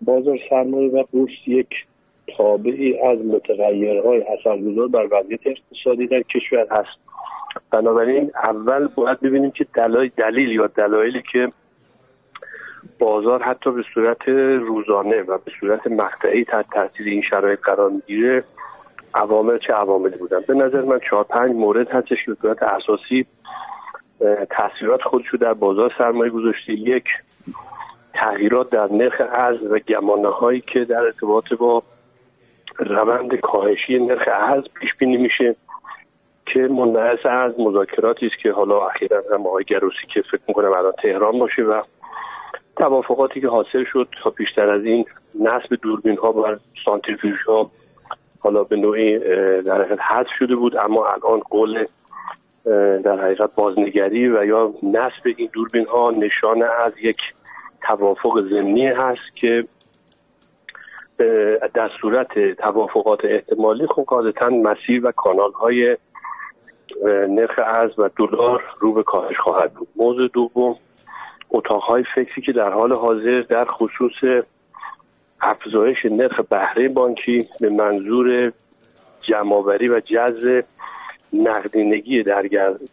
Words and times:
بازار 0.00 0.38
سرمایه 0.50 0.90
و 0.90 1.04
بورس 1.12 1.32
یک 1.46 1.68
تابعی 2.36 2.98
از 2.98 3.18
متغیرهای 3.18 4.22
اثرگذار 4.22 4.88
بر 4.88 5.08
وضعیت 5.10 5.40
اقتصادی 5.46 6.06
در 6.06 6.22
کشور 6.22 6.66
هست. 6.70 6.98
بنابراین 7.70 8.30
اول 8.44 8.86
باید 8.86 9.20
ببینیم 9.20 9.50
که 9.50 9.66
دلایل 9.74 10.10
دلیل 10.16 10.50
یا 10.50 10.66
دلایلی 10.66 11.22
که 11.32 11.52
بازار 12.98 13.42
حتی 13.42 13.70
به 13.70 13.84
صورت 13.94 14.28
روزانه 14.58 15.22
و 15.22 15.38
به 15.38 15.52
صورت 15.60 15.86
مقطعی 15.86 16.44
تحت 16.44 16.66
تاثیر 16.72 17.06
این 17.06 17.22
شرایط 17.22 17.60
قرار 17.60 17.90
می‌گیره 17.90 18.44
عوامل 19.14 19.58
چه 19.58 19.72
عواملی 19.72 20.16
بودن؟ 20.16 20.40
به 20.40 20.54
نظر 20.54 20.82
من 20.82 21.00
چهار 21.10 21.24
پنج 21.24 21.52
مورد 21.52 21.88
هستش 21.88 22.24
که 22.24 22.30
به 22.30 22.36
صورت 22.42 22.62
اساسی 22.62 23.26
تاثیرات 24.50 25.02
خودشو 25.02 25.36
در 25.36 25.54
بازار 25.54 25.92
سرمایه 25.98 26.30
گذاشته. 26.30 26.72
یک 26.72 27.04
تغییرات 28.20 28.70
در 28.70 28.92
نرخ 28.92 29.20
ارز 29.20 29.62
و 29.62 29.78
گمانه 29.78 30.28
هایی 30.28 30.60
که 30.60 30.84
در 30.84 31.00
ارتباط 31.00 31.52
با 31.52 31.82
روند 32.78 33.34
کاهشی 33.34 33.98
نرخ 33.98 34.28
ارز 34.32 34.64
پیش 34.80 34.94
بینی 34.94 35.16
میشه 35.16 35.56
که 36.46 36.58
منبعث 36.60 37.26
از 37.26 37.52
مذاکراتی 37.60 38.26
است 38.26 38.38
که 38.42 38.52
حالا 38.52 38.86
اخیرا 38.86 39.22
هم 39.34 39.46
آقای 39.46 39.64
گروسی 39.64 40.06
که 40.14 40.22
فکر 40.22 40.40
می‌کنم 40.48 40.72
الان 40.72 40.92
تهران 41.02 41.38
باشه 41.38 41.62
و 41.62 41.82
توافقاتی 42.76 43.40
که 43.40 43.48
حاصل 43.48 43.84
شد 43.92 44.08
تا 44.22 44.30
پیشتر 44.30 44.70
از 44.70 44.84
این 44.84 45.04
نصب 45.40 45.78
دوربین 45.82 46.16
ها 46.16 46.32
و 46.32 46.56
سانتریفیوژ 46.84 47.42
ها 47.42 47.70
حالا 48.40 48.64
به 48.64 48.76
نوعی 48.76 49.18
در 49.62 49.82
حقیقت 49.82 50.00
حذف 50.00 50.28
شده 50.38 50.56
بود 50.56 50.76
اما 50.76 51.06
الان 51.06 51.40
قول 51.40 51.86
در 53.04 53.20
حقیقت 53.20 53.54
بازنگری 53.54 54.28
و 54.28 54.44
یا 54.44 54.74
نصب 54.82 55.34
این 55.36 55.50
دوربین 55.52 55.86
ها 55.86 56.10
نشانه 56.10 56.64
از 56.64 56.92
یک 57.02 57.16
توافق 57.82 58.40
ضمنی 58.40 58.86
هست 58.86 59.36
که 59.36 59.64
در 61.74 61.90
صورت 62.00 62.54
توافقات 62.54 63.24
احتمالی 63.24 63.86
خب 63.86 64.04
قاعدتا 64.06 64.48
مسیر 64.48 65.06
و 65.06 65.12
کانال 65.12 65.52
های 65.52 65.96
نرخ 67.28 67.58
ارز 67.58 67.98
و 67.98 68.10
دلار 68.16 68.64
رو 68.80 68.92
به 68.92 69.02
کاهش 69.02 69.36
خواهد 69.38 69.72
بود. 69.74 69.88
موضوع 69.96 70.28
دوم 70.28 70.76
اتاقهای 71.50 72.04
فکری 72.14 72.42
که 72.42 72.52
در 72.52 72.70
حال 72.70 72.92
حاضر 72.92 73.40
در 73.48 73.64
خصوص 73.64 74.44
افزایش 75.40 76.04
نرخ 76.04 76.40
بهره 76.40 76.88
بانکی 76.88 77.48
به 77.60 77.68
منظور 77.70 78.52
جمعآوری 79.22 79.88
و 79.88 80.00
جذب 80.00 80.64
نقدینگی 81.32 82.22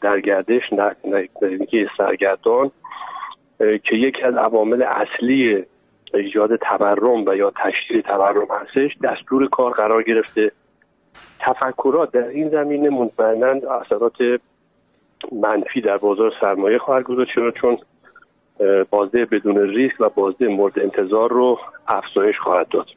در 0.02 0.20
گردش 0.20 0.74
نقدینگی 1.06 1.88
سرگردان 1.98 2.72
که 3.60 3.96
یکی 3.96 4.24
از 4.24 4.36
عوامل 4.36 4.82
اصلی 4.82 5.66
ایجاد 6.14 6.56
تورم 6.56 7.26
و 7.26 7.36
یا 7.36 7.52
تشکیل 7.56 8.02
تورم 8.02 8.48
هستش 8.62 8.98
دستور 9.04 9.48
کار 9.48 9.72
قرار 9.72 10.04
گرفته. 10.04 10.52
تفکرات 11.40 12.12
در 12.12 12.28
این 12.28 12.50
زمینه 12.50 12.90
مطمئنا 12.90 13.74
اثرات 13.82 14.42
منفی 15.32 15.82
در 15.82 15.98
بازار 15.98 16.34
سرمایه 16.42 16.78
خواهد 16.78 17.04
گذاشت 17.04 17.32
چون 17.56 17.78
بازده 18.90 19.26
بدون 19.26 19.58
ریسک 19.58 19.96
و 20.00 20.10
بازده 20.10 20.48
مورد 20.48 20.80
انتظار 20.80 21.30
رو 21.30 21.60
افزایش 21.88 22.40
خواهد 22.40 22.68
داد. 22.68 22.88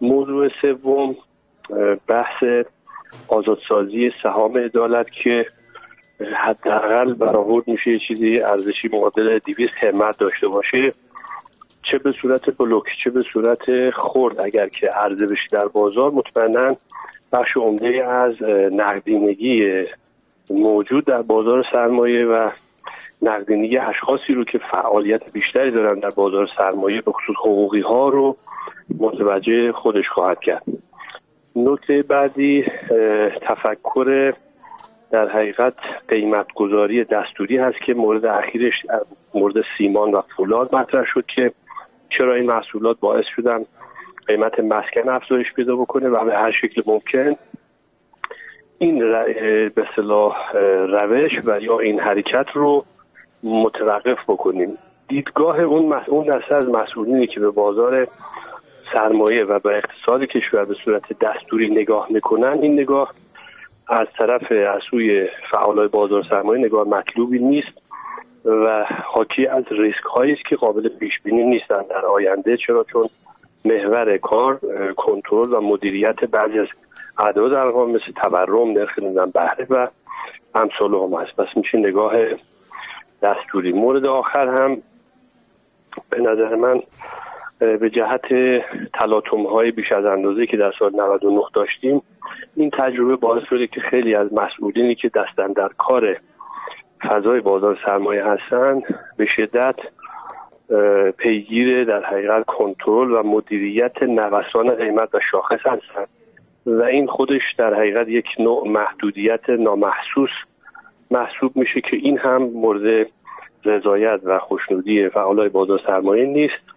موضوع 0.00 0.48
سوم 0.62 1.16
بحث 2.06 2.44
آزادسازی 3.28 4.12
سهام 4.22 4.58
عدالت 4.58 5.10
که 5.10 5.46
حداقل 6.20 7.14
برآورد 7.14 7.68
میشه 7.68 7.98
چیزی 8.08 8.40
ارزشی 8.40 8.88
معادل 8.92 9.38
200 9.38 9.72
همت 9.82 10.18
داشته 10.18 10.48
باشه. 10.48 10.92
چه 11.82 11.98
به 11.98 12.12
صورت 12.22 12.56
بلوک 12.56 12.84
چه 13.04 13.10
به 13.10 13.24
صورت 13.32 13.90
خرد 13.90 14.40
اگر 14.40 14.68
که 14.68 14.88
عرضه 14.88 15.26
بشه 15.26 15.48
در 15.50 15.68
بازار 15.68 16.10
مطمئنا 16.10 16.76
بخش 17.32 17.56
عمده 17.56 18.06
از 18.06 18.42
نقدینگی 18.72 19.84
موجود 20.50 21.04
در 21.04 21.22
بازار 21.22 21.64
سرمایه 21.72 22.24
و 22.24 22.50
نقدینگی 23.22 23.78
اشخاصی 23.78 24.32
رو 24.34 24.44
که 24.44 24.58
فعالیت 24.58 25.32
بیشتری 25.32 25.70
دارن 25.70 25.98
در 25.98 26.10
بازار 26.10 26.48
سرمایه 26.56 27.00
به 27.00 27.12
خصوص 27.12 27.36
حقوقی 27.36 27.80
ها 27.80 28.08
رو 28.08 28.36
متوجه 28.98 29.72
خودش 29.72 30.08
خواهد 30.08 30.40
کرد. 30.40 30.62
نکته 31.56 32.02
بعدی 32.02 32.64
تفکر 33.42 34.32
در 35.16 35.28
حقیقت 35.28 35.74
قیمت 36.08 36.46
گذاری 36.54 37.04
دستوری 37.04 37.56
هست 37.56 37.80
که 37.80 37.94
مورد 37.94 38.26
اخیرش 38.26 38.74
مورد 39.34 39.54
سیمان 39.78 40.10
و 40.10 40.20
فولاد 40.36 40.74
مطرح 40.74 41.04
شد 41.04 41.26
که 41.26 41.52
چرا 42.10 42.34
این 42.34 42.46
محصولات 42.46 43.00
باعث 43.00 43.24
شدن 43.36 43.64
قیمت 44.26 44.60
مسکن 44.60 45.08
افزایش 45.08 45.52
پیدا 45.52 45.76
بکنه 45.76 46.08
و 46.08 46.24
به 46.24 46.36
هر 46.36 46.50
شکل 46.50 46.82
ممکن 46.86 47.36
این 48.78 48.98
به 49.68 49.86
صلاح 49.96 50.52
روش 50.88 51.32
و 51.44 51.60
یا 51.60 51.78
این 51.78 52.00
حرکت 52.00 52.46
رو 52.54 52.84
متوقف 53.44 54.18
بکنیم. 54.28 54.78
دیدگاه 55.08 55.60
اون 55.60 55.92
اون 56.06 56.38
دسته 56.38 56.56
از 56.56 56.70
مسئولینی 56.70 57.26
که 57.26 57.40
به 57.40 57.50
بازار 57.50 58.08
سرمایه 58.92 59.44
و 59.44 59.58
به 59.58 59.76
اقتصاد 59.76 60.24
کشور 60.24 60.64
به 60.64 60.74
صورت 60.74 61.18
دستوری 61.18 61.70
نگاه 61.70 62.06
می‌کنن 62.10 62.58
این 62.62 62.72
نگاه 62.72 63.12
از 63.88 64.06
طرف 64.18 64.52
از 64.52 64.80
سوی 64.90 65.28
بازار 65.92 66.24
سرمایه 66.30 66.64
نگاه 66.64 66.88
مطلوبی 66.88 67.38
نیست 67.38 67.78
و 68.44 68.86
حاکی 69.04 69.46
از 69.46 69.64
ریسک 69.70 70.04
هایی 70.14 70.32
است 70.32 70.44
که 70.48 70.56
قابل 70.56 70.88
پیش 70.88 71.12
بینی 71.24 71.44
نیستن 71.44 71.82
در 71.82 72.06
آینده. 72.06 72.56
چرا؟ 72.56 72.84
چون 72.84 73.08
محور 73.64 74.18
کار 74.18 74.60
کنترل 74.96 75.52
و 75.52 75.60
مدیریت 75.60 76.24
بعضی 76.24 76.58
از 76.58 76.66
اعداد 77.18 77.52
ارقام 77.52 77.90
مثل 77.90 78.12
تورم 78.16 78.70
نرخ 78.70 78.98
نمیدن 78.98 79.30
بهره 79.30 79.66
و 79.70 79.88
امثال 80.54 80.94
هم 80.94 81.20
هست. 81.20 81.36
پس 81.36 81.56
میشه 81.56 81.78
نگاه 81.78 82.12
دستوری. 83.22 83.72
مورد 83.72 84.06
آخر 84.06 84.48
هم 84.48 84.82
به 86.10 86.20
نظر 86.20 86.54
من 86.54 86.82
به 87.58 87.90
جهت 87.90 88.26
تلاطم 88.94 89.46
های 89.46 89.70
بیش 89.70 89.92
از 89.92 90.04
اندازه 90.04 90.46
که 90.46 90.56
در 90.56 90.72
سال 90.78 90.90
99 90.94 91.40
داشتیم 91.54 92.02
این 92.56 92.70
تجربه 92.70 93.16
باعث 93.16 93.42
شده 93.50 93.66
که 93.66 93.80
خیلی 93.80 94.14
از 94.14 94.32
مسئولینی 94.32 94.94
که 94.94 95.08
دستن 95.08 95.52
در 95.52 95.68
کار 95.78 96.16
فضای 97.02 97.40
بازار 97.40 97.78
سرمایه 97.86 98.24
هستند 98.24 98.82
به 99.16 99.26
شدت 99.26 99.76
پیگیر 101.16 101.84
در 101.84 102.04
حقیقت 102.04 102.44
کنترل 102.46 103.10
و 103.12 103.22
مدیریت 103.22 104.02
نوسان 104.02 104.74
قیمت 104.74 105.14
و 105.14 105.20
شاخص 105.30 105.60
هستند 105.66 106.08
و 106.66 106.82
این 106.82 107.06
خودش 107.06 107.42
در 107.58 107.74
حقیقت 107.74 108.08
یک 108.08 108.26
نوع 108.38 108.68
محدودیت 108.68 109.50
نامحسوس 109.50 110.30
محسوب 111.10 111.56
میشه 111.56 111.80
که 111.80 111.96
این 111.96 112.18
هم 112.18 112.42
مورد 112.42 113.06
رضایت 113.64 114.20
و 114.24 114.38
خوشنودی 114.38 115.08
فعالای 115.08 115.48
بازار 115.48 115.80
سرمایه 115.86 116.26
نیست. 116.26 116.76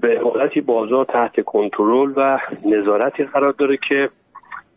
به 0.00 0.20
حالتی 0.24 0.60
بازار 0.60 1.04
تحت 1.04 1.40
کنترل 1.40 2.12
و 2.16 2.38
نظارتی 2.64 3.24
قرار 3.24 3.52
داره 3.52 3.78
که 3.88 4.10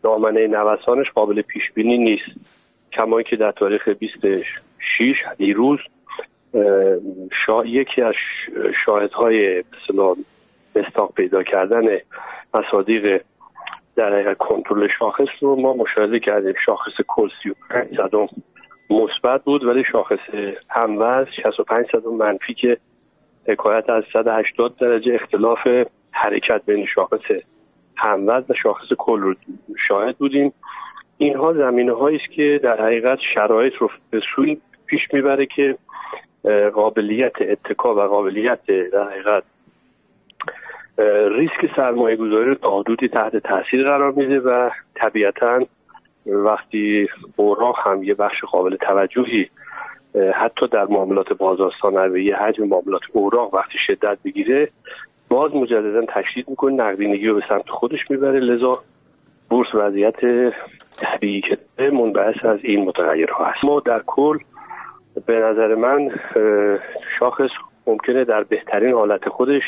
دامنه 0.02 0.46
نوسانش 0.46 1.10
قابل 1.10 1.42
پیش 1.42 1.70
بینی 1.74 1.98
نیست. 1.98 2.58
کما 2.92 3.22
که 3.22 3.36
در 3.36 3.52
تاریخ 3.52 3.88
26 3.88 5.24
دیروز 5.36 5.78
شا... 7.46 7.64
یکی 7.64 8.02
از 8.02 8.14
شاهدهای 8.84 9.58
مثلا 9.58 10.14
مستاق 10.76 11.14
پیدا 11.14 11.42
کردن 11.42 11.98
مصادیق 12.54 13.22
در 13.96 14.34
کنترل 14.34 14.88
شاخص 14.98 15.28
رو 15.40 15.56
ما 15.56 15.74
مشاهده 15.74 16.20
کردیم. 16.20 16.54
شاخص 16.66 16.92
کل 17.06 17.28
35 17.42 17.96
صدم 17.96 18.28
مثبت 18.90 19.44
بود 19.44 19.64
ولی 19.64 19.84
شاخص 19.92 20.18
هموز 20.70 21.26
65 21.42 21.86
صدم 21.92 22.14
منفی 22.14 22.54
که 22.54 22.76
حکایت 23.48 23.90
از 23.90 24.04
180 24.12 24.76
درجه 24.76 25.14
اختلاف 25.14 25.58
حرکت 26.10 26.62
بین 26.66 26.86
شاخص 26.86 27.20
هموز 27.96 28.44
و 28.48 28.54
شاخص 28.54 28.92
کل 28.98 29.20
رو 29.20 29.34
شاهد 29.88 30.16
بودیم. 30.18 30.52
اینها 31.18 31.52
زمینه 31.52 31.92
هایی 31.92 32.16
است 32.16 32.30
که 32.30 32.60
در 32.62 32.82
حقیقت 32.82 33.18
شرایط 33.34 33.74
رو 33.74 33.90
به 34.10 34.20
سوی 34.34 34.56
پیش 34.86 35.00
می‌بره 35.12 35.46
که 35.46 35.76
قابلیت 36.74 37.32
اتکا 37.40 37.94
و 37.94 38.00
قابلیت 38.00 38.66
در 38.66 39.10
حقیقت 39.10 39.42
ریسک 41.30 41.76
سرمایه 41.76 42.16
گذاری 42.16 42.44
رو 42.44 42.54
تا 42.54 42.78
حدودی 42.78 43.08
تحت 43.08 43.36
تاثیر 43.36 43.84
قرار 43.84 44.12
میده 44.12 44.40
و 44.40 44.70
طبیعتا 44.94 45.60
وقتی 46.26 47.08
اوراق 47.36 47.76
هم 47.84 48.02
یه 48.02 48.14
بخش 48.14 48.44
قابل 48.44 48.76
توجهی 48.76 49.48
حتی 50.34 50.68
در 50.68 50.84
معاملات 50.84 51.32
بازار 51.32 51.72
ثانویه 51.82 52.36
حجم 52.36 52.64
معاملات 52.64 53.02
اوراق 53.12 53.54
وقتی 53.54 53.78
شدت 53.86 54.18
بگیره 54.24 54.68
باز 55.28 55.54
مجددا 55.54 56.04
تشدید 56.08 56.48
می‌کنه 56.48 56.72
نقدینگی 56.72 57.26
رو 57.26 57.34
به 57.34 57.42
سمت 57.48 57.68
خودش 57.68 58.10
می‌بره. 58.10 58.40
لذا 58.40 58.82
بورس 59.50 59.74
وضعیت 59.74 60.16
طبیعی 60.96 61.40
که 61.40 61.58
منبعث 61.78 62.44
از 62.44 62.58
این 62.62 62.84
متغیرها 62.84 63.44
هست 63.44 63.64
ما 63.64 63.80
در 63.80 64.02
کل 64.06 64.38
به 65.26 65.40
نظر 65.40 65.74
من 65.74 66.10
شاخص 67.18 67.50
ممکنه 67.86 68.24
در 68.24 68.42
بهترین 68.42 68.94
حالت 68.94 69.28
خودش 69.28 69.62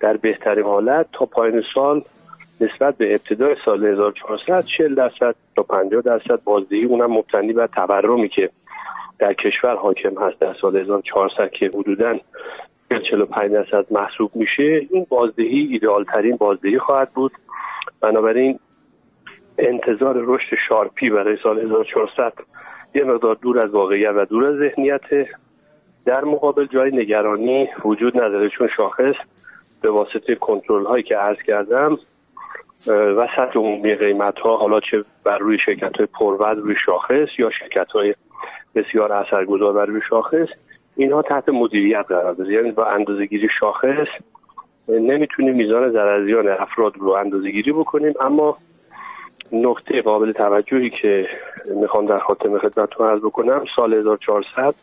در 0.00 0.16
بهترین 0.16 0.64
حالت 0.64 1.06
تا 1.12 1.26
پایین 1.26 1.62
سال 1.74 2.02
نسبت 2.60 2.96
به 2.96 3.10
ابتدای 3.10 3.56
سال 3.64 3.86
1400 3.86 4.64
40 4.64 4.94
درصد 4.94 5.34
تا 5.56 5.62
50 5.62 6.02
درصد 6.02 6.42
بازدهی 6.44 6.84
اونم 6.84 7.12
مبتنی 7.12 7.52
بر 7.52 7.66
تورمی 7.66 8.28
که 8.28 8.50
در 9.18 9.32
کشور 9.32 9.76
حاکم 9.76 10.22
هست 10.22 10.40
در 10.40 10.54
سال 10.60 10.76
1400 10.76 11.50
که 11.50 11.66
حدوداً 11.66 12.14
45 12.90 13.52
درصد 13.52 13.86
محسوب 13.90 14.30
میشه. 14.34 14.86
این 14.90 15.06
بازدهی 15.08 15.68
ایدئال 15.72 16.04
ترین 16.04 16.36
بازدهی 16.36 16.78
خواهد 16.78 17.10
بود. 17.10 17.32
بنابراین 18.00 18.58
انتظار 19.58 20.14
رشد 20.18 20.56
شارپی 20.68 21.10
برای 21.10 21.36
سال 21.42 21.58
1400 21.58 22.32
یه 22.94 23.04
مقدار 23.04 23.34
دور 23.34 23.60
از 23.60 23.70
واقعیت 23.70 24.12
و 24.16 24.24
دور 24.24 24.44
از 24.44 24.56
ذهنیت. 24.56 25.00
در 26.04 26.24
مقابل 26.24 26.66
جای 26.66 26.96
نگرانی 26.96 27.68
وجود 27.84 28.16
نداره 28.16 28.48
چون 28.48 28.68
شاخص 28.76 29.14
به 29.80 29.90
واسطه 29.90 30.34
کنترل 30.34 30.84
هایی 30.84 31.02
که 31.02 31.16
عرض 31.16 31.38
کردم 31.46 31.98
و 32.88 33.28
سطح 33.36 33.58
عمومی 33.58 33.94
قیمت 33.94 34.38
ها 34.38 34.56
حالا 34.56 34.80
چه 34.80 35.04
بر 35.24 35.38
روی 35.38 35.58
شرکت 35.58 35.96
های 35.96 36.06
پرود 36.06 36.58
روی 36.58 36.74
شاخص 36.86 37.28
یا 37.38 37.50
شرکت 37.50 37.90
های 37.90 38.14
بسیار 38.74 39.12
اثرگذار 39.12 39.72
بر 39.72 39.86
روی 39.86 40.00
شاخص 40.10 40.48
اینها 40.96 41.22
تحت 41.22 41.48
مدیریت 41.48 42.04
قرار 42.08 42.34
داره. 42.34 42.52
یعنی 42.52 42.70
با 42.70 42.86
اندازه 42.86 43.26
گیری 43.26 43.48
شاخص 43.60 44.08
نمی‌تونیم 44.88 45.54
میزان 45.54 45.92
ضررزیان 45.92 46.48
افراد 46.48 46.96
رو 46.96 47.10
اندازه 47.10 47.50
گیری 47.50 47.72
بکنیم 47.72 48.14
اما 48.20 48.58
نقطه 49.52 50.02
قابل 50.02 50.32
توجهی 50.32 50.90
که 50.90 51.28
می‌خوام 51.80 52.06
در 52.06 52.18
خاتمه 52.18 52.58
خدمتتون 52.58 53.06
عرض 53.08 53.20
بکنم 53.20 53.64
سال 53.76 53.94
1400 53.94 54.74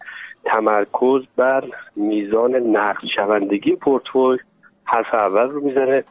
تمرکز 0.46 1.22
بر 1.36 1.64
میزان 1.96 2.56
نقد 2.56 3.06
شوندگی 3.16 3.76
پورتفوی 3.76 4.40
حرف 4.84 5.14
اول 5.14 5.50
رو 5.50 5.62
می‌زنه 5.62 6.04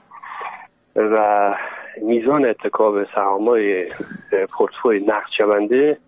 و 0.97 1.55
میزان 2.03 2.45
اتکاب 2.45 3.05
سهامای 3.15 3.87
پورتفوی 4.51 5.01
نقد 5.01 5.31
شونده 5.37 5.99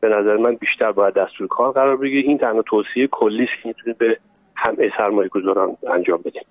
به 0.00 0.08
نظر 0.08 0.36
من 0.36 0.54
بیشتر 0.54 0.92
باید 0.92 1.14
دستور 1.14 1.46
کار 1.46 1.72
قرار 1.72 1.96
بگیره. 1.96 2.28
این 2.28 2.38
تنها 2.38 2.62
توصیه 2.62 3.06
کلی 3.06 3.44
است 3.44 3.62
که 3.62 3.68
می‌تونید 3.68 3.98
به 3.98 4.18
همه 4.56 4.92
سرمایه 4.96 5.28
گذاران 5.28 5.76
انجام 5.92 6.18
بدیم 6.24 6.42